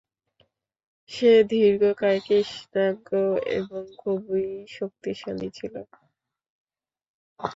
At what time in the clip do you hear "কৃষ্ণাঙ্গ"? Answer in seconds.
2.27-3.09